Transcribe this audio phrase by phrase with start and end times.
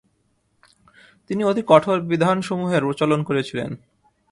[1.29, 3.71] তিনি অতি কঠোর বিধানসমূহের প্রচলন করেছিলেন।